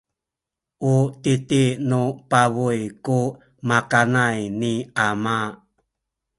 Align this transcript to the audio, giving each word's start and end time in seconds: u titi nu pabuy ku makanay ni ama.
u 0.93 0.95
titi 1.21 1.63
nu 1.89 2.01
pabuy 2.29 2.79
ku 3.03 3.19
makanay 3.67 4.37
ni 4.59 4.71
ama. 5.07 5.37